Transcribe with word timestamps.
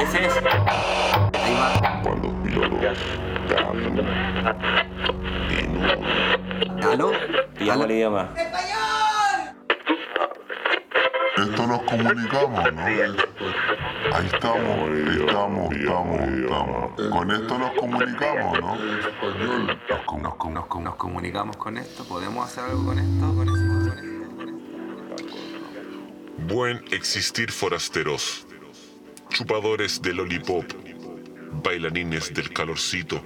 Ese 0.00 0.26
es. 0.26 0.34
Cuando 2.02 2.28
los 2.28 2.36
pilotos 2.44 2.98
cantan 3.48 3.98
en 5.50 5.76
un 5.76 6.84
¿Aló? 6.84 7.12
¿Y 7.12 7.58
¿Cómo 7.58 7.72
aló? 7.72 7.86
le 7.86 7.98
llama? 8.00 8.28
Esto 11.36 11.66
nos 11.66 11.82
comunicamos, 11.82 12.72
¿no? 12.72 12.86
Ahí 14.16 14.26
estamos, 14.32 14.88
ahí 14.88 15.16
estamos, 15.26 15.74
estamos, 15.74 16.20
estamos. 16.20 17.10
Con 17.10 17.30
esto 17.30 17.58
nos 17.58 17.70
comunicamos, 17.72 18.60
¿no? 18.60 18.76
Nos, 18.76 20.00
com- 20.06 20.22
nos 20.22 20.34
com- 20.36 20.52
nos 20.54 20.66
com- 20.66 20.82
nos 20.84 20.96
comunicamos 20.96 21.56
con 21.58 21.76
esto. 21.76 22.04
¿Podemos 22.04 22.46
hacer 22.46 22.64
algo 22.64 22.86
con 22.86 22.98
esto? 22.98 23.34
¿Con 23.34 23.48
esto? 23.48 23.60
¿Con 23.60 23.88
esto? 23.88 24.36
¿Con 24.38 25.28
esto? 25.28 26.54
Buen 26.54 26.82
existir 26.92 27.50
forasteros, 27.52 28.46
chupadores 29.28 30.00
de 30.00 30.14
lollipop, 30.14 30.64
bailarines 31.62 32.32
del 32.32 32.50
calorcito. 32.54 33.22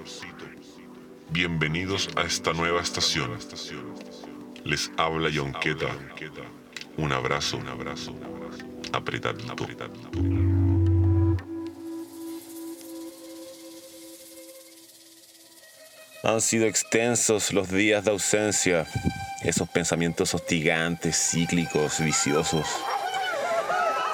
Bienvenidos 1.30 2.08
a 2.16 2.22
esta 2.22 2.52
nueva 2.52 2.80
estación. 2.80 3.38
Les 4.64 4.90
habla 4.96 5.28
Yonqueta. 5.28 5.86
Un 6.96 7.12
abrazo, 7.12 7.58
un 7.58 7.68
abrazo, 7.68 8.12
apretadito. 8.92 9.54
Han 16.22 16.42
sido 16.42 16.66
extensos 16.66 17.50
los 17.54 17.70
días 17.70 18.04
de 18.04 18.10
ausencia, 18.10 18.86
esos 19.42 19.66
pensamientos 19.70 20.34
hostigantes, 20.34 21.16
cíclicos, 21.16 21.98
viciosos, 21.98 22.66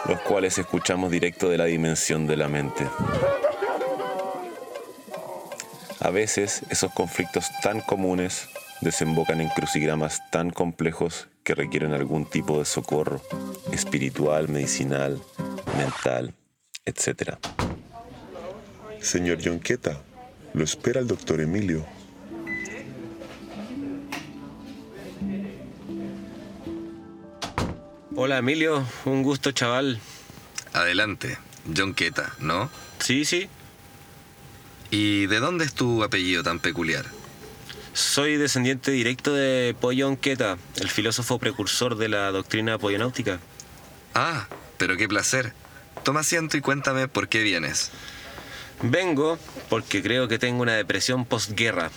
los 0.07 0.21
cuales 0.21 0.57
escuchamos 0.57 1.11
directo 1.11 1.49
de 1.49 1.59
la 1.59 1.65
dimensión 1.65 2.29
de 2.29 2.37
la 2.37 2.49
mente. 2.49 2.87
A 5.99 6.11
veces 6.11 6.62
esos 6.71 6.93
conflictos 6.93 7.47
tan 7.61 7.81
comunes 7.81 8.49
desembocan 8.83 9.41
en 9.41 9.49
crucigramas 9.49 10.21
tan 10.31 10.51
complejos 10.51 11.27
que 11.43 11.57
requieren 11.57 11.93
algún 11.93 12.25
tipo 12.25 12.61
de 12.61 12.67
socorro 12.67 13.21
espiritual, 13.73 14.49
medicinal, 14.49 15.21
mental, 15.77 16.34
etc. 16.84 17.34
Señor 19.01 19.39
Yonqueta, 19.39 20.01
lo 20.55 20.62
espera 20.62 21.01
el 21.01 21.09
doctor 21.09 21.41
Emilio. 21.41 21.95
Hola 28.27 28.38
Emilio, 28.38 28.84
un 29.05 29.22
gusto 29.22 29.52
chaval. 29.52 30.00
Adelante, 30.72 31.38
John 31.77 31.94
Queta, 31.94 32.34
¿no? 32.41 32.69
Sí, 32.98 33.24
sí, 33.24 33.48
¿Y 34.91 35.27
de 35.27 35.38
dónde 35.38 35.64
es 35.64 35.74
tu 35.74 36.02
apellido 36.02 36.42
tan 36.42 36.58
peculiar? 36.58 37.04
soy 37.92 38.36
descendiente 38.36 38.91
directo 38.91 39.32
de 39.32 39.77
Pollón 39.80 40.16
Queta, 40.16 40.58
el 40.80 40.91
filósofo 40.91 41.38
precursor 41.38 41.97
de 41.97 42.08
la 42.08 42.32
doctrina 42.32 42.78
pollonáutica. 42.78 43.38
Ah, 44.12 44.48
pero 44.77 44.97
qué 44.97 45.06
placer. 45.06 45.52
Toma 46.02 46.19
asiento 46.19 46.56
y 46.56 46.60
cuéntame 46.60 47.06
por 47.06 47.28
qué 47.28 47.44
vienes. 47.44 47.92
Vengo 48.82 49.38
porque 49.69 50.02
creo 50.02 50.26
que 50.26 50.41
tengo 50.41 50.62
una 50.62 50.75
depresión 50.75 51.26
postguerra. 51.26 51.92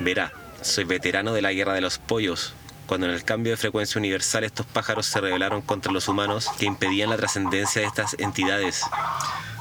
Verá, 0.00 0.32
soy 0.62 0.84
veterano 0.84 1.34
de 1.34 1.42
la 1.42 1.52
guerra 1.52 1.74
de 1.74 1.82
los 1.82 1.98
pollos, 1.98 2.54
cuando 2.86 3.06
en 3.06 3.12
el 3.12 3.24
cambio 3.24 3.52
de 3.52 3.56
frecuencia 3.56 3.98
universal 3.98 4.44
estos 4.44 4.64
pájaros 4.66 5.06
se 5.06 5.20
rebelaron 5.20 5.60
contra 5.60 5.92
los 5.92 6.08
humanos 6.08 6.48
que 6.58 6.66
impedían 6.66 7.10
la 7.10 7.16
trascendencia 7.16 7.82
de 7.82 7.88
estas 7.88 8.16
entidades. 8.18 8.82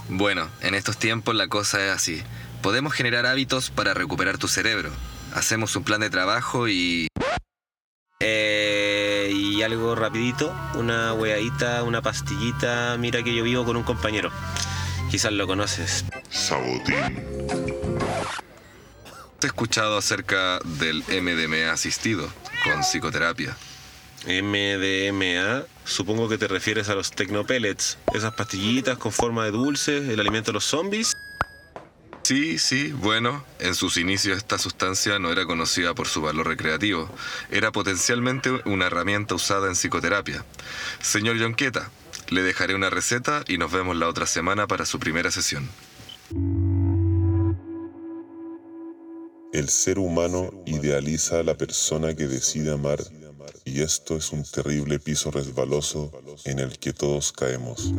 Bueno, 0.08 0.48
en 0.62 0.76
estos 0.76 0.98
tiempos 0.98 1.36
la 1.36 1.48
cosa 1.48 1.84
es 1.84 1.92
así. 1.92 2.24
Podemos 2.62 2.94
generar 2.94 3.26
hábitos 3.26 3.72
para 3.72 3.94
recuperar 3.94 4.38
tu 4.38 4.48
cerebro. 4.48 4.92
Hacemos 5.34 5.76
un 5.76 5.84
plan 5.84 6.02
de 6.02 6.10
trabajo 6.10 6.68
y... 6.68 7.08
Eh, 8.22 9.32
y 9.34 9.62
algo 9.62 9.94
rapidito, 9.96 10.56
una 10.76 11.14
weadita, 11.14 11.84
una 11.84 12.02
pastillita. 12.02 12.96
Mira 12.98 13.24
que 13.24 13.36
yo 13.36 13.44
vivo 13.44 13.66
con 13.66 13.76
un 13.76 13.84
compañero. 13.84 14.32
Quizás 15.12 15.34
lo 15.34 15.48
conoces. 15.48 16.06
Sabotín. 16.30 17.24
He 19.44 19.46
escuchado 19.46 19.98
acerca 19.98 20.60
del 20.64 21.04
MDMA 21.04 21.72
asistido 21.72 22.32
con 22.66 22.82
psicoterapia. 22.82 23.56
MDMA, 24.28 25.64
supongo 25.86 26.28
que 26.28 26.38
te 26.38 26.48
refieres 26.48 26.90
a 26.90 26.96
los 26.96 27.12
Tecnopellets, 27.12 27.98
esas 28.14 28.34
pastillitas 28.34 28.98
con 28.98 29.12
forma 29.12 29.46
de 29.46 29.52
dulce, 29.52 29.98
el 29.98 30.20
alimento 30.20 30.52
de 30.52 30.54
los 30.54 30.66
zombies. 30.66 31.14
Sí, 32.24 32.58
sí, 32.58 32.92
bueno, 32.92 33.46
en 33.60 33.76
sus 33.76 33.98
inicios 33.98 34.38
esta 34.38 34.58
sustancia 34.58 35.20
no 35.20 35.32
era 35.32 35.46
conocida 35.46 35.94
por 35.94 36.08
su 36.08 36.24
valor 36.24 36.48
recreativo, 36.48 37.08
era 37.52 37.72
potencialmente 37.72 38.50
una 38.66 38.88
herramienta 38.88 39.36
usada 39.36 39.68
en 39.68 39.76
psicoterapia. 39.76 40.44
Señor 41.02 41.38
Yonqueta, 41.38 41.92
le 42.30 42.42
dejaré 42.42 42.74
una 42.74 42.90
receta 42.90 43.44
y 43.48 43.60
nos 43.60 43.72
vemos 43.72 43.96
la 43.96 44.08
otra 44.08 44.26
semana 44.26 44.66
para 44.66 44.88
su 44.88 45.00
primera 45.00 45.30
sesión. 45.30 45.70
El 49.56 49.70
ser 49.70 50.00
humano 50.00 50.52
idealiza 50.66 51.40
a 51.40 51.44
la 51.44 51.56
persona 51.56 52.14
que 52.14 52.28
decide 52.28 52.74
amar 52.74 53.00
y 53.64 53.84
esto 53.84 54.18
es 54.18 54.34
un 54.34 54.44
terrible 54.44 55.00
piso 55.00 55.32
resbaloso 55.32 56.12
en 56.44 56.60
el 56.60 56.78
que 56.78 56.92
todos 56.92 57.32
caemos. 57.32 57.94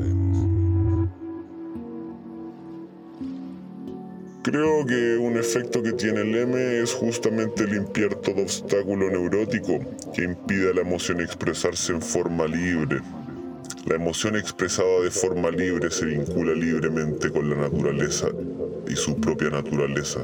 Creo 4.43 4.85
que 4.85 5.17
un 5.17 5.39
efecto 5.39 5.83
que 5.83 5.95
tiene 5.95 6.21
el 6.21 6.37
M 6.37 6.83
es 6.83 6.93
justamente 6.93 7.67
limpiar 7.67 8.17
todo 8.17 8.43
obstáculo 8.43 9.09
neurótico 9.09 9.79
que 10.15 10.25
impide 10.25 10.73
a 10.73 10.75
la 10.75 10.83
emoción 10.83 11.23
expresarse 11.23 11.93
en 11.93 12.03
forma 12.03 12.47
libre. 12.47 13.01
La 13.87 13.95
emoción 13.95 14.37
expresada 14.37 15.01
de 15.01 15.11
forma 15.11 15.51
libre 15.51 15.91
se 15.91 16.05
vincula 16.05 16.53
libremente 16.53 17.31
con 17.31 17.49
la 17.49 17.57
naturaleza 17.57 18.29
y 18.87 18.95
su 18.95 19.19
propia 19.19 19.49
naturaleza 19.49 20.21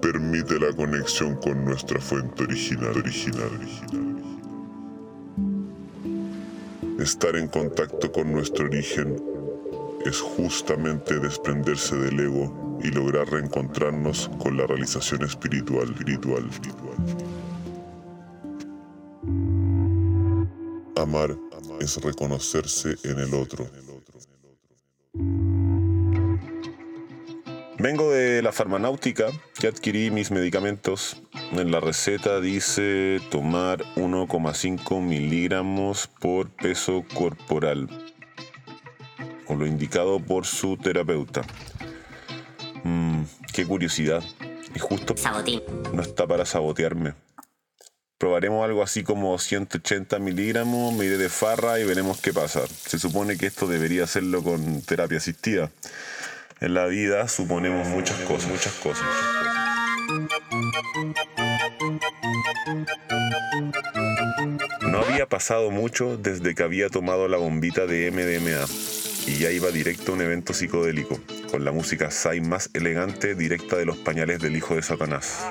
permite 0.00 0.58
la 0.58 0.72
conexión 0.72 1.36
con 1.36 1.64
nuestra 1.64 2.00
fuente 2.00 2.44
original, 2.44 2.96
original, 2.96 3.50
original. 3.58 4.16
Estar 7.00 7.36
en 7.36 7.48
contacto 7.48 8.10
con 8.12 8.32
nuestro 8.32 8.66
origen 8.66 9.16
es 10.04 10.20
justamente 10.20 11.18
desprenderse 11.18 11.96
del 11.96 12.20
ego 12.20 12.78
y 12.82 12.90
lograr 12.90 13.28
reencontrarnos 13.30 14.30
con 14.38 14.56
la 14.56 14.66
realización 14.66 15.22
espiritual, 15.24 15.90
espiritual, 15.90 16.48
espiritual. 16.50 16.96
Amar 20.96 21.36
es 21.80 21.96
reconocerse 22.02 22.96
en 23.04 23.18
el 23.18 23.34
otro. 23.34 23.66
Vengo 27.82 28.12
de 28.12 28.42
la 28.42 28.52
farmanáutica, 28.52 29.28
ya 29.58 29.70
adquirí 29.70 30.10
mis 30.10 30.30
medicamentos. 30.30 31.16
En 31.52 31.70
la 31.70 31.80
receta 31.80 32.38
dice 32.38 33.22
tomar 33.30 33.78
1,5 33.96 35.00
miligramos 35.00 36.06
por 36.06 36.50
peso 36.50 37.06
corporal, 37.14 37.88
o 39.46 39.54
lo 39.54 39.66
indicado 39.66 40.20
por 40.20 40.44
su 40.44 40.76
terapeuta. 40.76 41.40
Mm, 42.84 43.22
qué 43.54 43.64
curiosidad. 43.64 44.22
Y 44.74 44.78
justo 44.78 45.16
Sabotín. 45.16 45.62
no 45.94 46.02
está 46.02 46.26
para 46.26 46.44
sabotearme. 46.44 47.14
Probaremos 48.18 48.62
algo 48.62 48.82
así 48.82 49.02
como 49.02 49.38
180 49.38 50.18
miligramos, 50.18 50.92
me 50.92 51.06
iré 51.06 51.16
de 51.16 51.30
farra 51.30 51.80
y 51.80 51.84
veremos 51.84 52.20
qué 52.20 52.34
pasa. 52.34 52.60
Se 52.66 52.98
supone 52.98 53.38
que 53.38 53.46
esto 53.46 53.66
debería 53.66 54.04
hacerlo 54.04 54.42
con 54.42 54.82
terapia 54.82 55.16
asistida. 55.16 55.70
En 56.62 56.74
la 56.74 56.84
vida 56.84 57.26
suponemos 57.26 57.88
muchas 57.88 58.18
cosas, 58.20 58.50
muchas 58.50 58.74
cosas. 58.74 59.06
No 64.82 64.98
había 64.98 65.26
pasado 65.26 65.70
mucho 65.70 66.18
desde 66.18 66.54
que 66.54 66.62
había 66.62 66.90
tomado 66.90 67.28
la 67.28 67.38
bombita 67.38 67.86
de 67.86 68.10
MDMA 68.10 68.66
y 69.26 69.38
ya 69.38 69.50
iba 69.50 69.70
directo 69.70 70.12
a 70.12 70.16
un 70.16 70.20
evento 70.20 70.52
psicodélico, 70.52 71.18
con 71.50 71.64
la 71.64 71.72
música 71.72 72.10
Sai 72.10 72.42
más 72.42 72.68
elegante 72.74 73.34
directa 73.34 73.76
de 73.76 73.86
los 73.86 73.96
pañales 73.96 74.40
del 74.40 74.54
hijo 74.54 74.74
de 74.74 74.82
Satanás. 74.82 75.46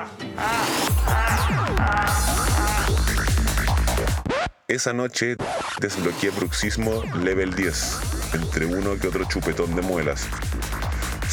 Esa 4.67 4.93
noche 4.93 5.37
desbloqueé 5.81 6.29
bruxismo 6.29 7.03
level 7.23 7.55
10, 7.55 7.99
entre 8.33 8.67
uno 8.67 8.99
que 8.99 9.07
otro 9.07 9.25
chupetón 9.25 9.75
de 9.75 9.81
muelas. 9.81 10.27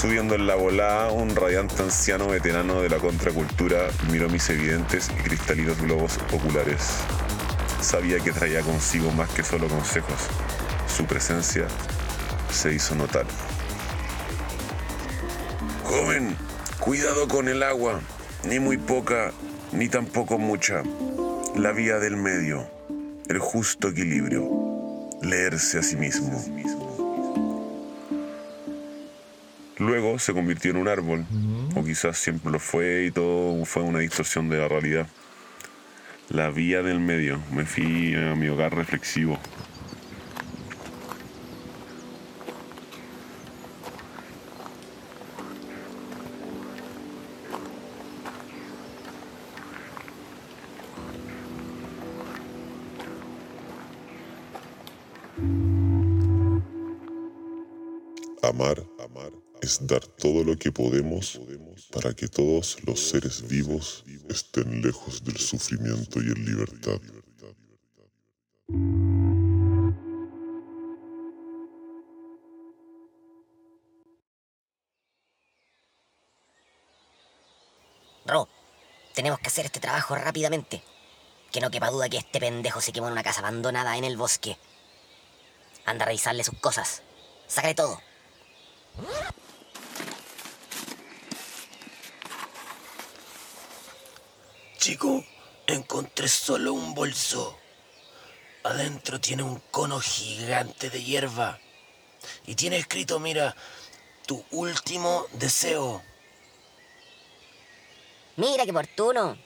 Subiendo 0.07 0.37
en 0.37 0.47
la 0.47 0.55
volada, 0.55 1.11
un 1.11 1.35
radiante 1.35 1.83
anciano 1.83 2.29
veterano 2.29 2.81
de 2.81 2.89
la 2.89 2.99
contracultura 2.99 3.89
miró 4.09 4.29
mis 4.29 4.49
evidentes 4.51 5.11
y 5.11 5.21
cristalinos 5.21 5.83
globos 5.83 6.21
oculares. 6.33 6.79
Sabía 7.81 8.21
que 8.21 8.31
traía 8.31 8.61
consigo 8.61 9.11
más 9.11 9.29
que 9.31 9.43
solo 9.43 9.67
consejos. 9.67 10.29
Su 10.87 11.07
presencia 11.07 11.67
se 12.53 12.73
hizo 12.73 12.95
notar. 12.95 13.27
Joven, 15.83 16.37
cuidado 16.79 17.27
con 17.27 17.49
el 17.49 17.65
agua, 17.65 18.01
ni 18.45 18.61
muy 18.61 18.77
poca, 18.77 19.33
ni 19.73 19.89
tampoco 19.89 20.39
mucha. 20.39 20.85
La 21.57 21.73
vía 21.73 21.99
del 21.99 22.17
medio, 22.17 22.71
el 23.29 23.41
justo 23.41 23.89
equilibrio, 23.89 24.49
leerse 25.21 25.81
a 25.81 25.83
sí 25.83 25.97
mismo. 25.97 26.86
Luego 29.79 30.19
se 30.19 30.33
convirtió 30.33 30.71
en 30.71 30.79
un 30.79 30.89
árbol, 30.89 31.27
o 31.75 31.85
quizás 31.85 32.17
siempre 32.17 32.51
lo 32.51 32.59
fue 32.59 33.05
y 33.05 33.11
todo 33.11 33.63
fue 33.67 33.83
una 33.83 33.99
distorsión 33.99 34.49
de 34.49 34.57
la 34.59 34.69
realidad. 34.69 35.07
La 36.31 36.51
vía 36.51 36.83
del 36.83 36.99
medio, 36.99 37.41
me 37.53 37.67
fui 37.67 38.15
a 38.15 38.35
mi 38.35 38.49
hogar 38.49 38.75
reflexivo. 38.75 39.39
Amar, 58.43 58.79
amar 58.79 58.96
es 59.67 59.85
dar 59.85 60.07
todo 60.07 60.45
lo 60.45 60.57
que 60.57 60.71
podemos 60.71 61.41
para 61.91 62.15
que 62.15 62.29
todos 62.29 62.77
los 62.87 63.01
seres 63.01 63.47
vivos 63.49 64.05
estén 64.29 64.81
lejos 64.81 65.25
del 65.25 65.37
sufrimiento 65.39 66.21
y 66.23 66.27
en 66.27 66.45
libertad. 66.45 67.01
Ro, 78.25 78.49
tenemos 79.15 79.41
que 79.41 79.49
hacer 79.49 79.67
este 79.67 79.81
trabajo 79.81 80.15
rápidamente. 80.15 80.83
Que 81.51 81.61
no 81.61 81.71
quepa 81.71 81.91
duda 81.91 82.09
que 82.09 82.19
este 82.19 82.39
pendejo 82.39 82.81
se 82.81 82.93
quemó 82.93 83.09
en 83.09 83.15
una 83.15 83.25
casa 83.25 83.41
abandonada 83.41 83.97
en 83.97 84.05
el 84.05 84.17
bosque. 84.17 84.57
Anda 85.87 86.05
a 86.05 86.07
revisarle 86.07 86.45
sus 86.45 86.59
cosas. 86.61 87.03
Sácale 87.49 87.75
todo. 87.75 88.01
Chico, 94.87 95.25
encontré 95.67 96.29
solo 96.29 96.73
un 96.73 96.95
bolso. 96.95 97.59
Adentro 98.63 99.21
tiene 99.21 99.43
un 99.43 99.61
cono 99.73 99.99
gigante 99.99 100.91
de 100.91 101.03
hierba. 101.03 101.59
Y 102.47 102.55
tiene 102.55 102.77
escrito, 102.77 103.19
mira, 103.19 103.57
tu 104.27 104.45
último 104.53 105.27
deseo. 105.33 106.05
Mira 108.37 108.63
qué 108.65 108.71
oportuno. 108.71 109.37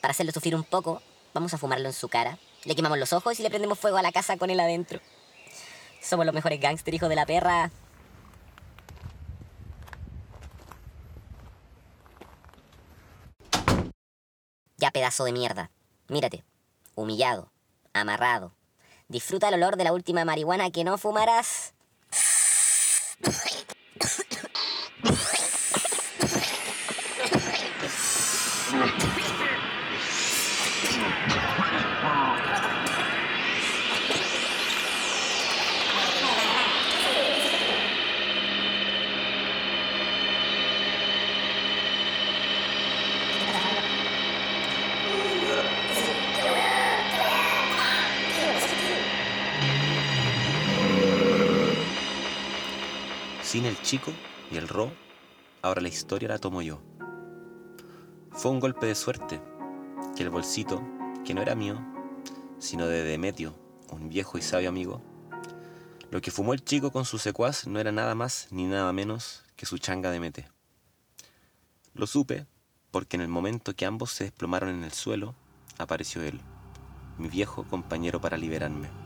Para 0.00 0.12
hacerlo 0.12 0.32
sufrir 0.32 0.54
un 0.54 0.64
poco, 0.64 1.02
vamos 1.34 1.52
a 1.52 1.58
fumarlo 1.58 1.88
en 1.88 1.92
su 1.92 2.08
cara. 2.08 2.38
Le 2.64 2.74
quemamos 2.74 2.96
los 2.96 3.12
ojos 3.12 3.38
y 3.38 3.42
le 3.42 3.50
prendemos 3.50 3.78
fuego 3.78 3.98
a 3.98 4.02
la 4.02 4.12
casa 4.12 4.38
con 4.38 4.48
él 4.48 4.60
adentro. 4.60 5.02
Somos 6.00 6.24
los 6.24 6.34
mejores 6.34 6.58
gángster, 6.58 6.94
hijos 6.94 7.10
de 7.10 7.16
la 7.16 7.26
perra. 7.26 7.70
Ya 14.78 14.90
pedazo 14.90 15.24
de 15.24 15.32
mierda. 15.32 15.70
Mírate. 16.08 16.44
Humillado. 16.94 17.52
Amarrado. 17.92 18.54
Disfruta 19.08 19.48
el 19.48 19.54
olor 19.54 19.76
de 19.76 19.84
la 19.84 19.92
última 19.92 20.24
marihuana 20.24 20.70
que 20.70 20.84
no 20.84 20.98
fumarás. 20.98 21.74
chico 53.86 54.12
y 54.50 54.56
el 54.56 54.66
ro, 54.66 54.90
ahora 55.62 55.80
la 55.80 55.86
historia 55.86 56.28
la 56.28 56.40
tomo 56.40 56.60
yo. 56.60 56.82
Fue 58.32 58.50
un 58.50 58.58
golpe 58.58 58.86
de 58.86 58.96
suerte 58.96 59.40
que 60.16 60.24
el 60.24 60.30
bolsito, 60.30 60.82
que 61.24 61.34
no 61.34 61.40
era 61.40 61.54
mío, 61.54 61.80
sino 62.58 62.88
de 62.88 63.04
Demetio, 63.04 63.54
un 63.92 64.08
viejo 64.08 64.38
y 64.38 64.42
sabio 64.42 64.70
amigo, 64.70 65.02
lo 66.10 66.20
que 66.20 66.32
fumó 66.32 66.52
el 66.52 66.64
chico 66.64 66.90
con 66.90 67.04
su 67.04 67.18
secuaz 67.18 67.68
no 67.68 67.78
era 67.78 67.92
nada 67.92 68.16
más 68.16 68.48
ni 68.50 68.64
nada 68.64 68.92
menos 68.92 69.44
que 69.54 69.66
su 69.66 69.78
changa 69.78 70.10
de 70.10 70.18
mete. 70.18 70.48
Lo 71.94 72.08
supe 72.08 72.44
porque 72.90 73.16
en 73.16 73.20
el 73.20 73.28
momento 73.28 73.76
que 73.76 73.86
ambos 73.86 74.10
se 74.10 74.24
desplomaron 74.24 74.70
en 74.70 74.82
el 74.82 74.92
suelo, 74.92 75.36
apareció 75.78 76.22
él, 76.22 76.40
mi 77.18 77.28
viejo 77.28 77.62
compañero 77.62 78.20
para 78.20 78.36
liberarme. 78.36 79.05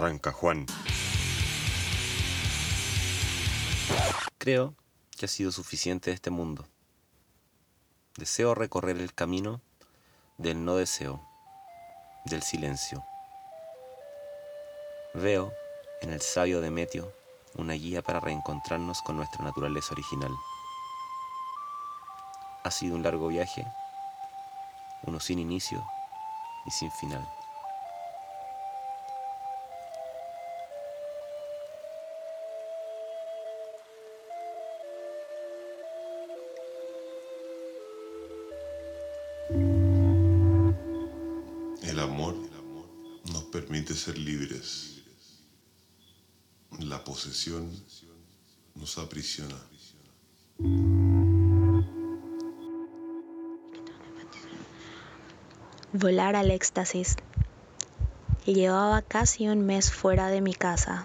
Arranca, 0.00 0.32
Juan. 0.32 0.64
Creo 4.38 4.74
que 5.18 5.26
ha 5.26 5.28
sido 5.28 5.52
suficiente 5.52 6.10
este 6.10 6.30
mundo. 6.30 6.66
Deseo 8.16 8.54
recorrer 8.54 8.96
el 8.96 9.12
camino 9.12 9.60
del 10.38 10.64
no 10.64 10.76
deseo, 10.76 11.20
del 12.24 12.42
silencio. 12.42 13.04
Veo 15.12 15.52
en 16.00 16.14
el 16.14 16.22
sabio 16.22 16.62
Demetio 16.62 17.12
una 17.56 17.74
guía 17.74 18.00
para 18.00 18.20
reencontrarnos 18.20 19.02
con 19.02 19.18
nuestra 19.18 19.44
naturaleza 19.44 19.92
original. 19.92 20.32
Ha 22.64 22.70
sido 22.70 22.96
un 22.96 23.02
largo 23.02 23.28
viaje, 23.28 23.66
uno 25.02 25.20
sin 25.20 25.40
inicio 25.40 25.84
y 26.64 26.70
sin 26.70 26.90
final. 26.90 27.39
Permite 43.50 43.94
ser 43.94 44.16
libres. 44.18 45.02
La 46.78 47.02
posesión 47.02 47.70
nos 48.74 48.96
aprisiona. 48.98 49.56
Volar 55.92 56.36
al 56.36 56.50
éxtasis. 56.52 57.16
Llevaba 58.46 59.02
casi 59.02 59.48
un 59.48 59.66
mes 59.66 59.90
fuera 59.90 60.28
de 60.28 60.40
mi 60.40 60.54
casa. 60.54 61.04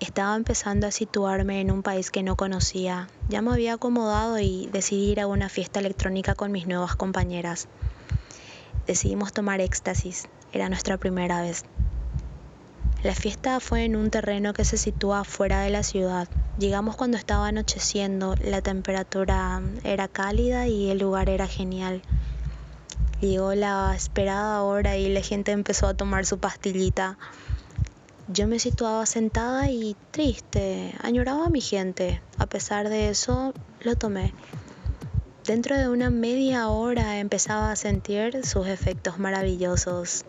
Estaba 0.00 0.34
empezando 0.36 0.86
a 0.86 0.90
situarme 0.90 1.60
en 1.60 1.70
un 1.70 1.82
país 1.82 2.10
que 2.10 2.22
no 2.22 2.36
conocía. 2.36 3.08
Ya 3.28 3.42
me 3.42 3.52
había 3.52 3.74
acomodado 3.74 4.38
y 4.38 4.68
decidí 4.72 5.12
ir 5.12 5.20
a 5.20 5.26
una 5.26 5.50
fiesta 5.50 5.80
electrónica 5.80 6.34
con 6.34 6.52
mis 6.52 6.66
nuevas 6.66 6.96
compañeras. 6.96 7.68
Decidimos 8.86 9.32
tomar 9.32 9.60
éxtasis. 9.60 10.28
Era 10.52 10.68
nuestra 10.68 10.96
primera 10.96 11.42
vez. 11.42 11.64
La 13.02 13.14
fiesta 13.14 13.60
fue 13.60 13.84
en 13.84 13.94
un 13.94 14.10
terreno 14.10 14.52
que 14.52 14.64
se 14.64 14.76
sitúa 14.76 15.22
fuera 15.24 15.60
de 15.60 15.70
la 15.70 15.82
ciudad. 15.82 16.28
Llegamos 16.58 16.96
cuando 16.96 17.16
estaba 17.16 17.46
anocheciendo, 17.46 18.34
la 18.42 18.62
temperatura 18.62 19.60
era 19.84 20.08
cálida 20.08 20.66
y 20.66 20.90
el 20.90 20.98
lugar 20.98 21.28
era 21.28 21.46
genial. 21.46 22.02
Llegó 23.20 23.54
la 23.54 23.94
esperada 23.94 24.62
hora 24.62 24.96
y 24.96 25.08
la 25.08 25.20
gente 25.20 25.52
empezó 25.52 25.86
a 25.86 25.94
tomar 25.94 26.26
su 26.26 26.38
pastillita. 26.38 27.16
Yo 28.28 28.48
me 28.48 28.58
situaba 28.58 29.06
sentada 29.06 29.70
y 29.70 29.96
triste, 30.10 30.94
añoraba 31.00 31.46
a 31.46 31.50
mi 31.50 31.60
gente. 31.60 32.20
A 32.38 32.46
pesar 32.46 32.88
de 32.88 33.08
eso, 33.08 33.54
lo 33.80 33.94
tomé. 33.94 34.34
Dentro 35.46 35.78
de 35.78 35.88
una 35.88 36.10
media 36.10 36.66
hora 36.66 37.20
empezaba 37.20 37.70
a 37.70 37.76
sentir 37.76 38.44
sus 38.44 38.66
efectos 38.66 39.20
maravillosos. 39.20 40.24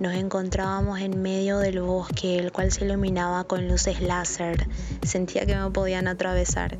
Nos 0.00 0.14
encontrábamos 0.14 0.98
en 1.00 1.20
medio 1.20 1.58
del 1.58 1.82
bosque, 1.82 2.38
el 2.38 2.52
cual 2.52 2.72
se 2.72 2.86
iluminaba 2.86 3.44
con 3.44 3.68
luces 3.68 4.00
láser. 4.00 4.66
Sentía 5.02 5.44
que 5.44 5.54
me 5.54 5.70
podían 5.70 6.08
atravesar. 6.08 6.78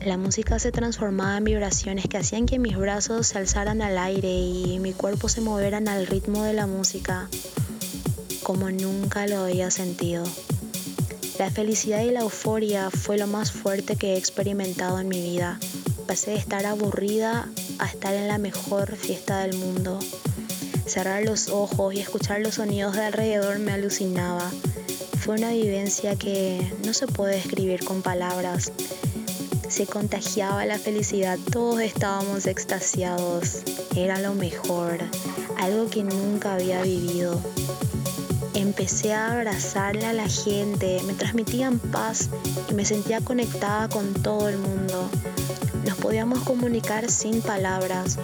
La 0.00 0.16
música 0.16 0.60
se 0.60 0.70
transformaba 0.70 1.38
en 1.38 1.42
vibraciones 1.42 2.06
que 2.06 2.18
hacían 2.18 2.46
que 2.46 2.60
mis 2.60 2.76
brazos 2.76 3.26
se 3.26 3.38
alzaran 3.38 3.82
al 3.82 3.98
aire 3.98 4.30
y 4.30 4.78
mi 4.78 4.92
cuerpo 4.92 5.28
se 5.28 5.40
movieran 5.40 5.88
al 5.88 6.06
ritmo 6.06 6.44
de 6.44 6.52
la 6.52 6.68
música, 6.68 7.28
como 8.44 8.70
nunca 8.70 9.26
lo 9.26 9.38
había 9.38 9.72
sentido. 9.72 10.22
La 11.40 11.50
felicidad 11.50 12.02
y 12.02 12.12
la 12.12 12.20
euforia 12.20 12.90
fue 12.90 13.18
lo 13.18 13.26
más 13.26 13.50
fuerte 13.50 13.96
que 13.96 14.14
he 14.14 14.16
experimentado 14.16 15.00
en 15.00 15.08
mi 15.08 15.20
vida. 15.20 15.58
Pasé 16.06 16.30
de 16.30 16.36
estar 16.36 16.64
aburrida 16.66 17.48
a 17.78 17.86
estar 17.86 18.14
en 18.14 18.28
la 18.28 18.38
mejor 18.38 18.94
fiesta 18.96 19.40
del 19.40 19.56
mundo. 19.56 19.98
Cerrar 20.86 21.24
los 21.24 21.48
ojos 21.48 21.94
y 21.94 22.00
escuchar 22.00 22.40
los 22.40 22.54
sonidos 22.54 22.94
de 22.94 23.06
alrededor 23.06 23.58
me 23.58 23.72
alucinaba. 23.72 24.50
Fue 25.18 25.34
una 25.34 25.50
vivencia 25.50 26.14
que 26.14 26.72
no 26.84 26.92
se 26.92 27.08
puede 27.08 27.34
describir 27.34 27.84
con 27.84 28.02
palabras. 28.02 28.70
Se 29.68 29.86
contagiaba 29.86 30.64
la 30.64 30.78
felicidad, 30.78 31.40
todos 31.50 31.80
estábamos 31.80 32.46
extasiados. 32.46 33.62
Era 33.96 34.20
lo 34.20 34.34
mejor, 34.34 35.00
algo 35.58 35.90
que 35.90 36.04
nunca 36.04 36.54
había 36.54 36.82
vivido. 36.82 37.40
Empecé 38.54 39.12
a 39.12 39.32
abrazarle 39.32 40.06
a 40.06 40.12
la 40.12 40.28
gente, 40.28 41.02
me 41.04 41.14
transmitían 41.14 41.80
paz 41.80 42.30
y 42.70 42.74
me 42.74 42.84
sentía 42.84 43.20
conectada 43.20 43.88
con 43.88 44.14
todo 44.14 44.48
el 44.48 44.56
mundo. 44.58 45.10
Nos 45.86 45.98
podíamos 45.98 46.40
comunicar 46.40 47.08
sin 47.08 47.40
palabras. 47.40 48.18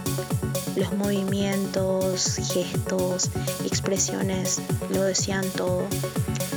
Los 0.75 0.93
movimientos, 0.95 2.41
gestos, 2.53 3.31
expresiones 3.65 4.61
lo 4.91 5.05
decían 5.05 5.49
todo. 5.57 5.87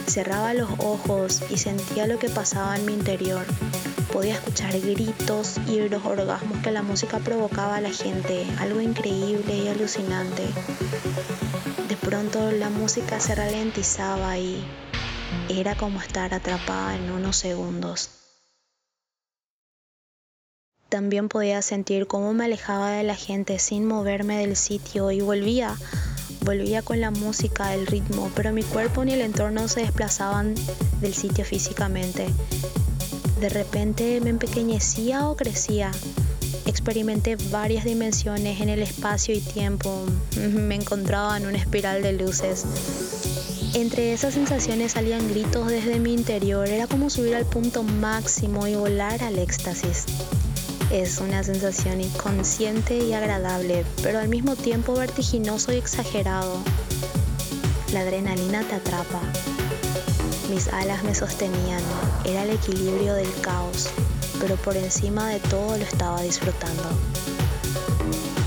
Cerraba 0.08 0.56
los 0.56 0.70
ojos 0.80 1.44
y 1.52 1.58
sentía 1.58 2.08
lo 2.08 2.18
que 2.18 2.30
pasaba 2.30 2.76
en 2.76 2.86
mi 2.88 2.94
interior. 2.94 3.46
Podía 4.12 4.34
escuchar 4.34 4.80
gritos 4.80 5.58
y 5.68 5.88
los 5.88 6.04
orgasmos 6.06 6.58
que 6.64 6.72
la 6.72 6.82
música 6.82 7.20
provocaba 7.20 7.76
a 7.76 7.82
la 7.82 7.92
gente, 7.92 8.48
algo 8.58 8.82
increíble 8.82 9.58
y 9.58 9.68
alucinante. 9.68 10.44
De 11.88 11.98
pronto 11.98 12.52
la 12.52 12.72
música 12.72 13.20
se 13.20 13.36
ralentizaba 13.36 14.40
y 14.40 14.66
era 15.50 15.76
como 15.76 16.02
estar 16.02 16.34
atrapada 16.34 16.96
en 16.96 17.12
unos 17.12 17.38
segundos. 17.38 18.25
También 20.96 21.28
podía 21.28 21.62
sentir 21.62 22.08
cómo 22.08 22.34
me 22.34 22.46
alejaba 22.46 22.90
de 22.92 23.04
la 23.04 23.16
gente 23.16 23.60
sin 23.60 23.86
moverme 23.86 24.38
del 24.38 24.56
sitio 24.56 25.12
y 25.12 25.20
volvía, 25.20 25.76
volvía 26.46 26.84
con 26.84 27.02
la 27.02 27.12
música, 27.12 27.74
el 27.74 27.86
ritmo, 27.86 28.32
pero 28.34 28.54
mi 28.54 28.64
cuerpo 28.64 29.04
ni 29.04 29.12
el 29.12 29.20
entorno 29.20 29.68
se 29.68 29.82
desplazaban 29.82 30.56
del 31.02 31.14
sitio 31.14 31.44
físicamente. 31.44 32.28
De 33.42 33.50
repente 33.50 34.22
me 34.22 34.30
empequeñecía 34.30 35.28
o 35.28 35.36
crecía. 35.36 35.92
Experimenté 36.66 37.36
varias 37.52 37.84
dimensiones 37.84 38.62
en 38.62 38.70
el 38.70 38.82
espacio 38.82 39.36
y 39.36 39.42
tiempo. 39.42 40.02
Me 40.38 40.76
encontraba 40.76 41.36
en 41.36 41.46
una 41.46 41.58
espiral 41.58 42.04
de 42.04 42.14
luces. 42.14 42.64
Entre 43.74 44.14
esas 44.14 44.34
sensaciones 44.34 44.94
salían 44.94 45.28
gritos 45.28 45.68
desde 45.68 46.00
mi 46.00 46.14
interior. 46.14 46.70
Era 46.70 46.88
como 46.88 47.10
subir 47.10 47.36
al 47.36 47.46
punto 47.46 47.84
máximo 47.84 48.66
y 48.66 48.76
volar 48.76 49.22
al 49.22 49.38
éxtasis. 49.40 50.06
Es 50.92 51.20
una 51.20 51.44
sensación 51.44 52.00
inconsciente 52.00 52.98
y 53.00 53.14
agradable, 53.14 53.84
pero 54.04 54.20
al 54.20 54.30
mismo 54.30 54.56
tiempo 54.56 54.94
vertiginoso 54.94 55.74
y 55.74 55.78
exagerado. 55.78 56.60
La 57.92 58.02
adrenalina 58.02 58.62
te 58.62 58.76
atrapa. 58.76 59.20
Mis 60.50 60.68
alas 60.68 61.04
me 61.04 61.16
sostenían, 61.16 61.82
era 62.24 62.44
el 62.44 62.52
equilibrio 62.52 63.16
del 63.16 63.32
caos, 63.42 63.90
pero 64.40 64.58
por 64.58 64.78
encima 64.78 65.28
de 65.30 65.40
todo 65.40 65.76
lo 65.76 65.84
estaba 65.84 66.22
disfrutando. 66.22 66.84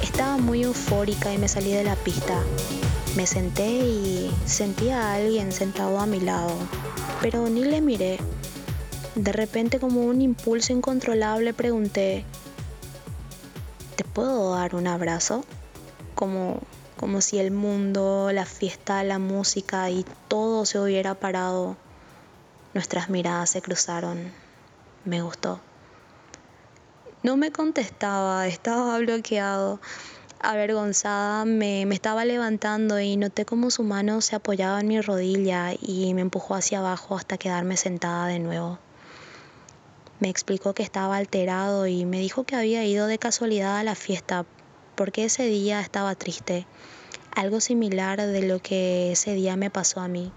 Estaba 0.00 0.38
muy 0.38 0.62
eufórica 0.62 1.32
y 1.34 1.38
me 1.38 1.48
salí 1.48 1.72
de 1.72 1.84
la 1.84 1.96
pista. 1.96 2.40
Me 3.16 3.26
senté 3.26 3.68
y 3.68 4.30
sentí 4.46 4.90
a 4.90 5.14
alguien 5.14 5.50
sentado 5.50 5.98
a 5.98 6.06
mi 6.06 6.20
lado, 6.20 6.52
pero 7.20 7.48
ni 7.48 7.64
le 7.64 7.80
miré. 7.80 8.18
De 9.18 9.32
repente, 9.32 9.80
como 9.80 10.02
un 10.02 10.22
impulso 10.22 10.72
incontrolable, 10.72 11.52
pregunté, 11.52 12.24
¿te 13.96 14.04
puedo 14.04 14.54
dar 14.54 14.76
un 14.76 14.86
abrazo? 14.86 15.44
Como, 16.14 16.60
como 16.96 17.20
si 17.20 17.40
el 17.40 17.50
mundo, 17.50 18.30
la 18.32 18.46
fiesta, 18.46 19.02
la 19.02 19.18
música 19.18 19.90
y 19.90 20.04
todo 20.28 20.64
se 20.66 20.78
hubiera 20.78 21.14
parado. 21.16 21.76
Nuestras 22.74 23.10
miradas 23.10 23.50
se 23.50 23.60
cruzaron. 23.60 24.30
Me 25.04 25.20
gustó. 25.20 25.58
No 27.24 27.36
me 27.36 27.50
contestaba, 27.50 28.46
estaba 28.46 28.96
bloqueado. 29.00 29.80
Avergonzada 30.38 31.44
me, 31.44 31.86
me, 31.86 31.96
estaba 31.96 32.24
levantando 32.24 33.00
y 33.00 33.16
noté 33.16 33.44
como 33.44 33.72
su 33.72 33.82
mano 33.82 34.20
se 34.20 34.36
apoyaba 34.36 34.78
en 34.78 34.86
mi 34.86 35.00
rodilla 35.00 35.72
y 35.72 36.14
me 36.14 36.20
empujó 36.20 36.54
hacia 36.54 36.78
abajo 36.78 37.16
hasta 37.16 37.36
quedarme 37.36 37.76
sentada 37.76 38.28
de 38.28 38.38
nuevo. 38.38 38.78
Me 40.20 40.28
explicó 40.28 40.74
que 40.74 40.82
estaba 40.82 41.16
alterado 41.16 41.86
y 41.86 42.04
me 42.04 42.18
dijo 42.18 42.42
que 42.42 42.56
había 42.56 42.84
ido 42.84 43.06
de 43.06 43.18
casualidad 43.18 43.78
a 43.78 43.84
la 43.84 43.94
fiesta 43.94 44.46
porque 44.96 45.24
ese 45.24 45.46
día 45.46 45.80
estaba 45.80 46.16
triste. 46.16 46.66
Algo 47.36 47.60
similar 47.60 48.20
de 48.20 48.42
lo 48.42 48.58
que 48.58 49.12
ese 49.12 49.34
día 49.34 49.54
me 49.54 49.70
pasó 49.70 50.00
a 50.00 50.08
mí. 50.08 50.32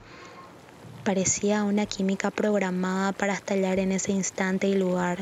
Parecía 1.04 1.64
una 1.64 1.88
química 1.88 2.30
programada 2.30 3.12
para 3.12 3.34
estallar 3.34 3.80
en 3.80 3.92
ese 3.92 4.12
instante 4.12 4.68
y 4.68 4.76
lugar. 4.76 5.18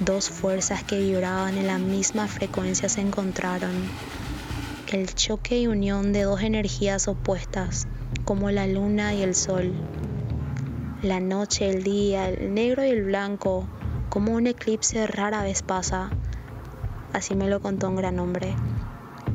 Dos 0.00 0.30
fuerzas 0.30 0.82
que 0.82 0.98
vibraban 0.98 1.58
en 1.58 1.66
la 1.66 1.76
misma 1.76 2.28
frecuencia 2.28 2.88
se 2.88 3.02
encontraron. 3.02 3.86
El 4.90 5.14
choque 5.14 5.60
y 5.60 5.66
unión 5.66 6.14
de 6.14 6.22
dos 6.22 6.40
energías 6.40 7.06
opuestas, 7.06 7.86
como 8.24 8.50
la 8.50 8.66
luna 8.66 9.14
y 9.14 9.22
el 9.22 9.34
sol 9.34 9.74
la 11.02 11.18
noche, 11.18 11.68
el 11.68 11.82
día, 11.82 12.28
el 12.28 12.54
negro 12.54 12.84
y 12.84 12.90
el 12.90 13.02
blanco, 13.02 13.66
como 14.08 14.32
un 14.32 14.46
eclipse 14.46 15.06
rara 15.06 15.42
vez 15.42 15.62
pasa. 15.62 16.10
Así 17.12 17.34
me 17.34 17.48
lo 17.48 17.60
contó 17.60 17.88
un 17.88 17.96
gran 17.96 18.18
hombre. 18.20 18.54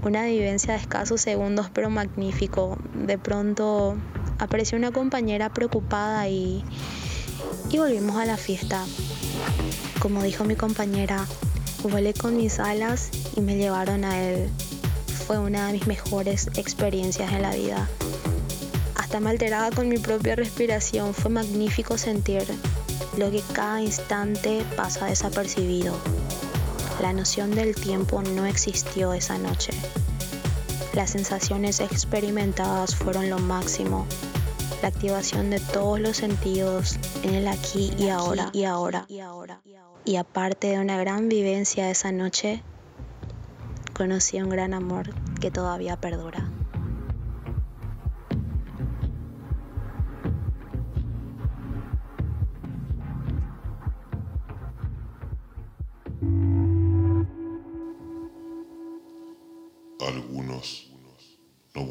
Una 0.01 0.25
vivencia 0.25 0.73
de 0.73 0.79
escasos 0.79 1.21
segundos 1.21 1.69
pero 1.73 1.89
magnífico. 1.89 2.77
De 2.93 3.17
pronto 3.17 3.97
apareció 4.39 4.77
una 4.77 4.91
compañera 4.91 5.49
preocupada 5.49 6.29
y, 6.29 6.63
y 7.69 7.77
volvimos 7.77 8.15
a 8.15 8.25
la 8.25 8.37
fiesta. 8.37 8.85
Como 9.99 10.23
dijo 10.23 10.45
mi 10.45 10.55
compañera, 10.55 11.25
volé 11.83 12.13
con 12.13 12.37
mis 12.37 12.59
alas 12.59 13.09
y 13.35 13.41
me 13.41 13.57
llevaron 13.57 14.05
a 14.05 14.21
él. 14.21 14.49
Fue 15.25 15.37
una 15.37 15.67
de 15.67 15.73
mis 15.73 15.87
mejores 15.87 16.47
experiencias 16.55 17.33
en 17.33 17.41
la 17.41 17.53
vida. 17.53 17.89
Hasta 19.07 19.21
me 19.21 19.29
alteraba 19.29 19.71
con 19.71 19.87
mi 19.87 19.99
propia 19.99 20.35
respiración. 20.35 21.13
Fue 21.13 21.31
magnífico 21.31 21.97
sentir 21.97 22.43
lo 23.17 23.31
que 23.31 23.41
cada 23.53 23.81
instante 23.81 24.65
pasa 24.75 25.05
desapercibido. 25.05 25.95
La 27.01 27.13
noción 27.13 27.51
del 27.51 27.73
tiempo 27.73 28.21
no 28.21 28.45
existió 28.45 29.13
esa 29.13 29.37
noche. 29.37 29.71
Las 30.93 31.11
sensaciones 31.11 31.79
experimentadas 31.79 32.97
fueron 32.97 33.29
lo 33.29 33.39
máximo. 33.39 34.05
La 34.81 34.89
activación 34.89 35.51
de 35.51 35.61
todos 35.61 36.01
los 36.01 36.17
sentidos 36.17 36.99
en 37.23 37.33
el 37.33 37.47
aquí 37.47 37.93
y 37.97 38.09
ahora 38.09 38.49
y 38.51 38.65
ahora 38.65 39.05
y 39.07 39.21
ahora. 39.21 39.61
Y 40.03 40.17
aparte 40.17 40.67
de 40.67 40.79
una 40.79 40.97
gran 40.97 41.29
vivencia 41.29 41.89
esa 41.89 42.11
noche, 42.11 42.61
conocí 43.93 44.41
un 44.41 44.49
gran 44.49 44.73
amor 44.73 45.13
que 45.39 45.49
todavía 45.49 45.95
perdura. 45.95 46.49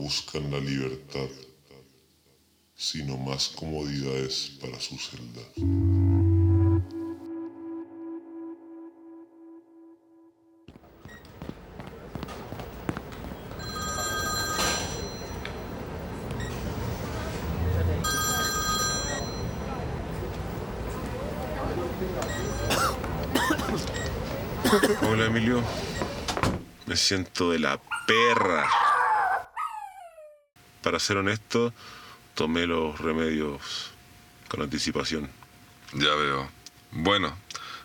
Buscan 0.07 0.49
la 0.53 0.61
libertad, 0.61 1.29
sino 2.77 3.17
más 3.17 3.49
comodidades 3.49 4.53
para 4.61 4.79
su 4.79 4.97
celda. 4.97 5.43
Hola 25.03 25.25
Emilio. 25.25 25.61
Me 26.87 26.97
siento 26.97 27.51
de 27.51 27.59
la 27.59 27.81
perra. 28.07 28.86
Para 30.87 31.01
ser 31.01 31.17
honesto, 31.17 31.75
tomé 32.37 32.65
los 32.65 32.97
remedios 33.01 33.91
con 34.47 34.63
anticipación. 34.63 35.29
Ya 35.95 36.15
veo. 36.15 36.49
Bueno, 36.93 37.37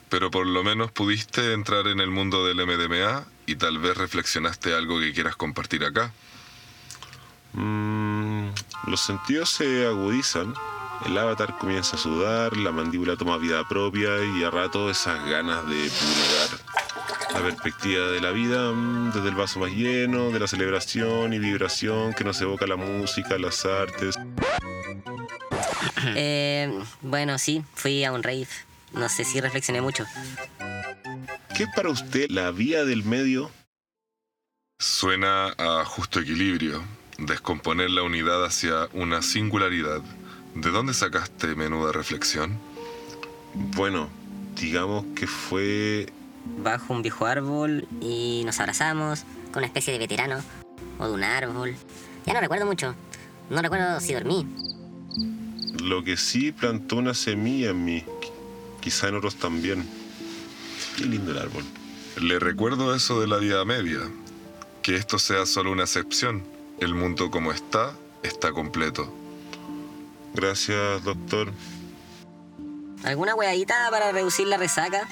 pero 0.08 0.30
por 0.30 0.46
lo 0.46 0.64
menos 0.64 0.92
pudiste 0.92 1.54
entrar 1.54 1.88
en 1.88 2.00
el 2.00 2.12
mundo 2.12 2.46
del 2.46 2.58
MDMA 2.58 3.26
y 3.48 3.56
tal 3.56 3.80
vez 3.80 3.98
reflexionaste 3.98 4.76
algo 4.76 5.00
que 5.00 5.14
quieras 5.14 5.36
compartir 5.36 5.84
acá. 5.84 6.14
Mm, 7.54 8.50
los 8.86 9.02
sentidos 9.02 9.50
se 9.50 9.88
agudizan. 9.88 10.54
El 11.04 11.18
avatar 11.18 11.58
comienza 11.58 11.96
a 11.96 12.00
sudar, 12.00 12.56
la 12.56 12.72
mandíbula 12.72 13.18
toma 13.18 13.38
vida 13.38 13.68
propia 13.68 14.24
y 14.24 14.44
a 14.44 14.52
rato 14.52 14.92
esas 14.92 15.28
ganas 15.28 15.68
de 15.68 15.90
pulgar. 15.90 16.71
La 17.34 17.42
perspectiva 17.42 18.08
de 18.08 18.22
la 18.22 18.32
vida 18.32 18.72
mm, 18.72 19.12
desde 19.14 19.30
el 19.30 19.36
vaso 19.36 19.60
más 19.60 19.72
lleno, 19.72 20.32
de 20.32 20.40
la 20.40 20.48
celebración 20.48 21.34
y 21.34 21.40
vibración 21.40 22.14
que 22.14 22.24
nos 22.24 22.42
evoca 22.42 22.68
la 22.68 22.76
música, 22.76 23.38
las 23.38 23.66
artes. 23.66 24.16
Eh, 26.16 26.72
bueno, 27.02 27.38
sí, 27.38 27.64
fui 27.76 28.04
a 28.04 28.12
un 28.12 28.24
rave. 28.24 28.48
No 28.94 29.08
sé 29.08 29.24
si 29.24 29.40
reflexioné 29.40 29.82
mucho. 29.82 30.06
¿Qué 31.56 31.64
es 31.64 31.70
para 31.76 31.90
usted 31.90 32.30
la 32.30 32.52
vía 32.52 32.86
del 32.86 33.04
medio? 33.04 33.52
Suena 34.80 35.54
a 35.58 35.86
justo 35.86 36.20
equilibrio, 36.20 36.84
descomponer 37.18 37.92
la 37.92 38.04
unidad 38.04 38.44
hacia 38.44 38.90
una 38.94 39.22
singularidad. 39.22 40.02
¿De 40.56 40.72
dónde 40.72 40.94
sacaste 40.94 41.56
menuda 41.56 41.92
reflexión? 41.92 42.60
Bueno, 43.54 44.10
digamos 44.56 45.06
que 45.16 45.28
fue 45.28 46.12
Bajo 46.64 46.94
un 46.94 47.02
viejo 47.02 47.26
árbol 47.26 47.88
y 48.02 48.44
nos 48.46 48.60
abrazamos 48.60 49.24
con 49.52 49.60
una 49.60 49.68
especie 49.68 49.94
de 49.94 50.00
veterano 50.00 50.40
o 51.00 51.08
de 51.08 51.14
un 51.14 51.24
árbol. 51.24 51.76
Ya 52.26 52.34
no 52.34 52.40
recuerdo 52.42 52.66
mucho. 52.66 52.96
No 53.50 53.62
recuerdo 53.62 54.00
si 54.00 54.14
dormí. 54.14 54.46
lo 55.84 56.04
que 56.04 56.16
sí 56.18 56.52
plantó 56.52 56.98
una 56.98 57.14
semilla 57.14 57.72
en 57.72 57.84
mí. 57.86 58.04
Qu- 58.06 58.32
Quizá 58.82 59.08
en 59.10 59.16
otros 59.16 59.36
también. 59.36 59.88
Qué 60.98 61.06
lindo 61.06 61.32
el 61.32 61.38
árbol. 61.40 61.64
Le 62.20 62.40
recuerdo 62.40 62.94
eso 62.96 63.20
de 63.22 63.28
la 63.28 63.38
vida 63.38 63.64
media, 63.66 64.00
que 64.82 64.96
esto 64.96 65.18
sea 65.20 65.46
solo 65.46 65.72
una 65.72 65.84
excepción. 65.84 66.44
El 66.80 66.94
mundo 66.96 67.30
como 67.32 67.52
está, 67.52 67.94
está 68.24 68.52
completo. 68.52 69.12
Gracias, 70.34 71.04
doctor. 71.04 71.52
¿Alguna 73.04 73.36
hueadita 73.36 73.88
para 73.92 74.12
reducir 74.12 74.48
la 74.48 74.58
resaca? 74.58 75.08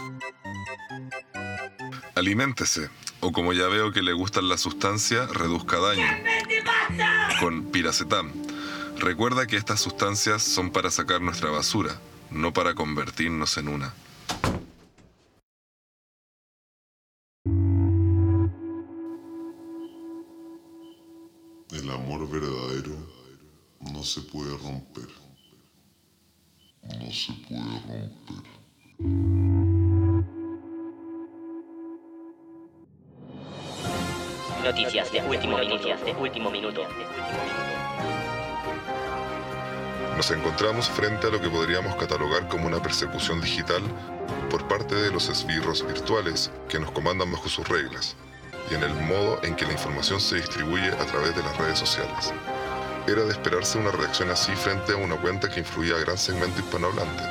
Aliméntese, 2.20 2.90
o 3.22 3.32
como 3.32 3.54
ya 3.54 3.70
veo 3.70 3.94
que 3.94 4.02
le 4.02 4.12
gustan 4.12 4.50
las 4.50 4.60
sustancias, 4.60 5.34
reduzca 5.34 5.80
daño. 5.80 6.06
Con 7.40 7.72
piracetam. 7.72 8.34
Recuerda 8.98 9.48
que 9.48 9.56
estas 9.56 9.80
sustancias 9.80 10.44
son 10.44 10.72
para 10.72 10.92
sacar 10.92 11.22
nuestra 11.22 11.50
basura, 11.50 11.98
no 12.30 12.52
para 12.52 12.76
convertirnos 12.76 13.58
en 13.58 13.70
una. 13.70 13.94
El 21.72 21.90
amor 21.90 22.30
verdadero 22.30 22.98
no 23.80 24.04
se 24.04 24.20
puede 24.24 24.58
romper. 24.58 25.08
No 26.84 27.12
se 27.14 27.32
puede 27.48 27.80
romper. 27.88 29.59
Noticias 34.70 35.12
de 35.12 35.20
último 35.24 35.58
minuto. 35.58 35.88
de 35.88 36.14
último 36.14 36.52
minuto. 36.52 36.84
Nos 40.16 40.30
encontramos 40.30 40.88
frente 40.88 41.26
a 41.26 41.32
lo 41.32 41.42
que 41.42 41.50
podríamos 41.50 41.96
catalogar 41.96 42.48
como 42.48 42.68
una 42.68 42.80
persecución 42.80 43.42
digital 43.42 43.82
por 44.52 44.68
parte 44.68 44.94
de 44.94 45.10
los 45.10 45.28
esbirros 45.28 45.84
virtuales 45.88 46.52
que 46.70 46.78
nos 46.78 46.92
comandan 46.92 47.32
bajo 47.32 47.50
sus 47.50 47.68
reglas 47.68 48.16
y 48.70 48.76
en 48.76 48.84
el 48.84 48.94
modo 48.94 49.40
en 49.42 49.56
que 49.56 49.66
la 49.66 49.72
información 49.72 50.22
se 50.22 50.36
distribuye 50.36 50.90
a 50.90 51.06
través 51.08 51.36
de 51.36 51.42
las 51.42 51.58
redes 51.58 51.80
sociales. 51.80 52.32
Era 53.08 53.24
de 53.24 53.32
esperarse 53.32 53.80
una 53.80 53.90
reacción 53.90 54.30
así 54.30 54.52
frente 54.52 54.94
a 54.94 54.98
una 54.98 55.16
cuenta 55.16 55.50
que 55.50 55.62
influía 55.62 55.96
a 55.96 56.00
gran 56.00 56.20
segmento 56.20 56.60
hispanohablante, 56.60 57.24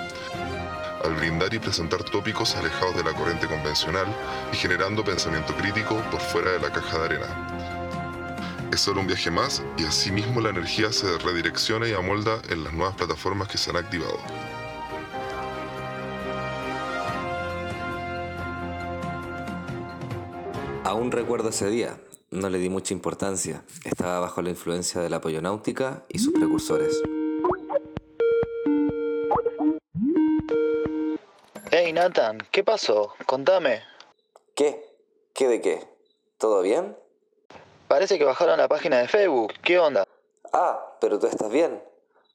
al 1.04 1.14
brindar 1.14 1.52
y 1.54 1.58
presentar 1.58 2.02
tópicos 2.04 2.56
alejados 2.56 2.96
de 2.96 3.04
la 3.04 3.12
corriente 3.12 3.46
convencional 3.46 4.06
y 4.52 4.56
generando 4.56 5.04
pensamiento 5.04 5.54
crítico 5.56 5.96
por 6.10 6.20
fuera 6.20 6.52
de 6.52 6.60
la 6.60 6.72
caja 6.72 6.98
de 6.98 7.04
arena. 7.04 8.68
Es 8.72 8.80
solo 8.80 9.00
un 9.00 9.06
viaje 9.06 9.30
más 9.30 9.62
y 9.76 9.84
asimismo 9.84 10.40
la 10.40 10.50
energía 10.50 10.92
se 10.92 11.18
redirecciona 11.18 11.88
y 11.88 11.92
amolda 11.92 12.40
en 12.48 12.64
las 12.64 12.72
nuevas 12.72 12.94
plataformas 12.96 13.48
que 13.48 13.58
se 13.58 13.70
han 13.70 13.76
activado. 13.76 14.18
Aún 20.84 21.10
recuerdo 21.12 21.50
ese 21.50 21.68
día. 21.68 22.00
No 22.30 22.50
le 22.50 22.58
di 22.58 22.68
mucha 22.68 22.92
importancia. 22.92 23.62
Estaba 23.84 24.20
bajo 24.20 24.42
la 24.42 24.50
influencia 24.50 25.00
de 25.00 25.08
la 25.08 25.20
pollonáutica 25.20 26.04
y 26.08 26.18
sus 26.18 26.34
precursores. 26.34 27.02
Hey 31.80 31.92
Nathan, 31.92 32.38
¿qué 32.50 32.64
pasó? 32.64 33.12
Contame. 33.24 33.84
¿Qué? 34.56 34.84
¿Qué 35.32 35.46
de 35.46 35.60
qué? 35.60 35.86
¿Todo 36.36 36.60
bien? 36.60 36.98
Parece 37.86 38.18
que 38.18 38.24
bajaron 38.24 38.58
la 38.58 38.66
página 38.66 38.98
de 38.98 39.06
Facebook. 39.06 39.52
¿Qué 39.62 39.78
onda? 39.78 40.02
Ah, 40.52 40.96
pero 41.00 41.20
tú 41.20 41.28
estás 41.28 41.50
bien. 41.50 41.80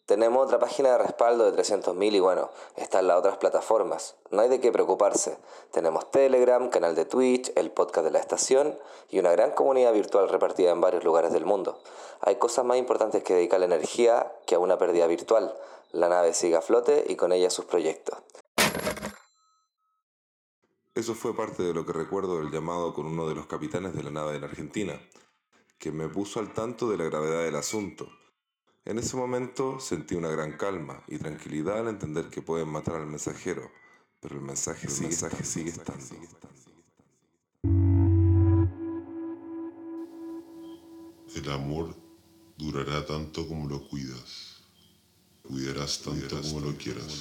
Tenemos 0.06 0.46
otra 0.46 0.60
página 0.60 0.92
de 0.92 1.00
respaldo 1.00 1.52
de 1.52 1.62
300.000 1.62 2.14
y 2.14 2.20
bueno, 2.22 2.52
están 2.78 3.06
las 3.06 3.18
otras 3.18 3.36
plataformas. 3.36 4.16
No 4.32 4.44
hay 4.44 4.48
de 4.48 4.62
qué 4.62 4.72
preocuparse. 4.72 5.38
Tenemos 5.74 6.10
Telegram, 6.10 6.70
canal 6.70 6.96
de 6.96 7.04
Twitch, 7.04 7.52
el 7.58 7.70
podcast 7.70 8.06
de 8.06 8.12
la 8.12 8.20
estación 8.20 8.80
y 9.10 9.20
una 9.20 9.34
gran 9.34 9.52
comunidad 9.52 9.92
virtual 9.92 10.30
repartida 10.30 10.72
en 10.72 10.80
varios 10.80 11.04
lugares 11.04 11.34
del 11.34 11.44
mundo. 11.44 11.82
Hay 12.22 12.38
cosas 12.38 12.64
más 12.64 12.78
importantes 12.78 13.26
que 13.26 13.34
dedicar 13.34 13.60
la 13.60 13.66
energía 13.66 14.32
que 14.46 14.56
a 14.56 14.60
una 14.60 14.78
pérdida 14.78 15.06
virtual. 15.08 15.54
La 15.92 16.08
nave 16.08 16.34
sigue 16.34 16.56
a 16.56 16.62
flote 16.62 17.04
y 17.10 17.18
con 17.18 17.34
ella 17.34 17.50
sus 17.50 17.66
proyectos. 17.66 18.20
Eso 20.96 21.16
fue 21.16 21.36
parte 21.36 21.64
de 21.64 21.74
lo 21.74 21.88
que 21.88 21.94
recuerdo 21.94 22.38
del 22.38 22.52
llamado 22.52 22.94
con 22.94 23.08
uno 23.08 23.28
de 23.28 23.34
los 23.34 23.48
capitanes 23.48 23.96
de 23.96 24.04
la 24.04 24.12
nave 24.12 24.34
de 24.34 24.40
la 24.40 24.46
Argentina, 24.46 25.02
que 25.80 25.92
me 25.92 26.08
puso 26.08 26.40
al 26.40 26.54
tanto 26.54 26.88
de 26.88 26.98
la 26.98 27.06
gravedad 27.06 27.44
del 27.44 27.56
asunto. 27.56 28.10
En 28.86 29.00
ese 29.00 29.18
momento 29.18 29.80
sentí 29.80 30.14
una 30.14 30.30
gran 30.30 30.56
calma 30.56 31.04
y 31.08 31.18
tranquilidad 31.18 31.80
al 31.80 31.88
entender 31.88 32.30
que 32.30 32.44
pueden 32.44 32.70
matar 32.70 32.96
al 32.98 33.08
mensajero, 33.08 33.72
pero 34.20 34.36
el 34.36 34.42
mensaje, 34.42 34.88
sigue, 34.88 35.08
mensaje 35.08 35.44
sigue 35.44 35.70
estando. 35.70 36.06
El 41.36 41.50
amor 41.50 41.96
durará 42.56 43.04
tanto 43.04 43.48
como 43.48 43.68
lo 43.68 43.88
cuidas. 43.88 44.62
Cuidarás 45.42 46.04
tanto 46.04 46.40
como 46.42 46.60
lo 46.60 46.78
quieras. 46.78 47.20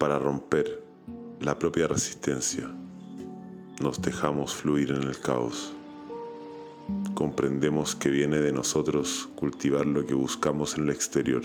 Para 0.00 0.18
romper 0.18 0.82
la 1.40 1.58
propia 1.58 1.86
resistencia, 1.86 2.66
nos 3.82 4.00
dejamos 4.00 4.54
fluir 4.54 4.92
en 4.92 5.02
el 5.02 5.20
caos. 5.20 5.74
Comprendemos 7.14 7.94
que 7.96 8.08
viene 8.08 8.38
de 8.38 8.50
nosotros 8.50 9.28
cultivar 9.34 9.84
lo 9.84 10.06
que 10.06 10.14
buscamos 10.14 10.78
en 10.78 10.84
el 10.84 10.90
exterior. 10.90 11.42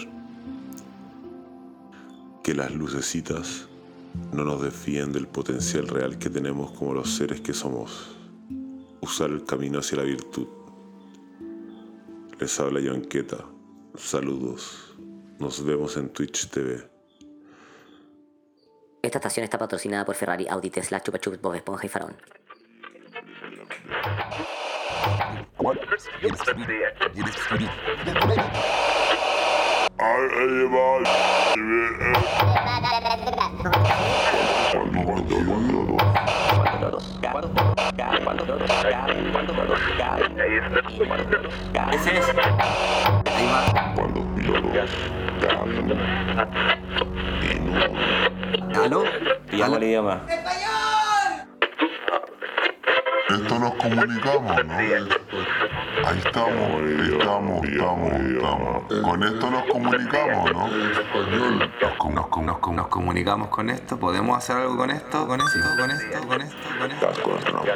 Que 2.43 2.55
las 2.55 2.73
lucecitas 2.73 3.67
no 4.31 4.45
nos 4.45 4.61
desvíen 4.61 5.11
del 5.11 5.27
potencial 5.27 5.89
real 5.89 6.17
que 6.17 6.29
tenemos 6.29 6.71
como 6.71 6.93
los 6.93 7.09
seres 7.09 7.41
que 7.41 7.53
somos. 7.53 8.15
Usar 9.01 9.31
el 9.31 9.43
camino 9.43 9.79
hacia 9.79 9.97
la 9.97 10.05
virtud. 10.05 10.47
Les 12.39 12.57
habla 12.61 12.79
Yonqueta. 12.79 13.43
Saludos. 13.97 14.95
Nos 15.39 15.61
vemos 15.65 15.97
en 15.97 16.07
Twitch 16.07 16.47
TV. 16.47 16.94
Esta 19.05 19.19
estación 19.19 19.43
está 19.43 19.59
patrocinada 19.59 20.03
por 20.03 20.15
Ferrari, 20.15 20.47
Audi, 20.49 20.71
Tesla, 20.71 20.99
Chupa 20.99 21.19
Chups, 21.19 21.39
Bob 21.39 21.53
Esponja 21.53 21.85
y 21.85 21.89
Faraón. 21.89 22.15
Ahí 41.77 41.99
va. 48.79 48.83
¿Cuántos 48.83 49.03
pilotos? 49.03 49.13
¿Aló? 49.25 49.41
Pillamos 49.49 49.77
el 49.77 49.83
idioma. 49.83 50.21
Esto 53.27 53.59
nos 53.59 53.73
comunicamos, 53.75 54.65
¿no? 54.65 54.73
Ahí 56.05 56.19
estamos, 56.23 56.81
estamos, 57.11 57.65
estamos, 57.65 58.13
estamos. 58.13 58.83
Con 59.03 59.23
esto 59.23 59.49
nos 59.49 59.63
comunicamos, 59.63 60.51
¿no? 60.53 60.67
Nos, 60.67 61.91
com- 61.97 62.13
nos 62.13 62.27
com- 62.27 62.45
nos 62.45 62.57
com- 62.59 62.75
nos 62.75 62.88
comunicamos 62.88 63.47
con 63.49 63.69
esto, 63.69 63.97
podemos 63.99 64.38
hacer 64.38 64.57
algo 64.57 64.77
con 64.77 64.91
esto, 64.91 65.27
con 65.27 65.41
esto, 65.41 65.59
con 65.77 65.91
esto, 65.91 66.27
con 66.27 66.41
esto, 66.41 66.55
con 66.77 66.91
esto. 66.91 67.07
Con 67.23 67.38
astronauta. 67.38 67.75